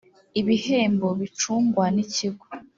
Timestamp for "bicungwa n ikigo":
1.19-2.45